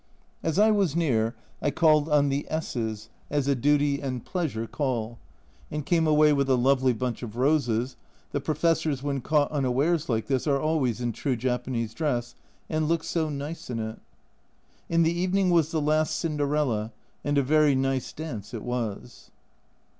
As 0.41 0.57
I 0.57 0.71
was 0.71 0.95
near, 0.95 1.35
I 1.61 1.69
called 1.69 2.09
on 2.09 2.29
the 2.29 2.47
S 2.49 2.75
s 2.75 3.09
as 3.29 3.47
a 3.47 3.53
duty 3.53 3.97
158 3.97 3.99
A 3.99 4.03
Journal 4.03 4.19
from 4.23 4.49
Japan 4.49 4.65
(and 4.65 4.75
pleasure) 4.75 4.75
call, 4.75 5.19
and 5.69 5.85
came 5.85 6.07
away 6.07 6.33
with 6.33 6.49
a 6.49 6.55
lovely 6.55 6.91
bunch 6.91 7.21
of 7.21 7.35
roses, 7.35 7.97
the 8.31 8.41
Professors, 8.41 9.03
when 9.03 9.21
caught 9.21 9.51
unawares 9.51 10.09
like 10.09 10.25
this, 10.25 10.47
are 10.47 10.59
always 10.59 11.01
in 11.01 11.11
true 11.11 11.35
Japanese 11.35 11.93
dress 11.93 12.33
and 12.67 12.87
look 12.87 13.03
so 13.03 13.29
nice 13.29 13.69
in 13.69 13.77
it. 13.77 13.99
In 14.89 15.03
the 15.03 15.13
evening 15.13 15.51
was 15.51 15.69
the 15.69 15.79
last 15.79 16.15
Cinderella 16.15 16.91
and 17.23 17.37
a 17.37 17.43
very 17.43 17.75
nice 17.75 18.11
dance 18.11 18.55
it 18.55 18.63
was. 18.63 19.29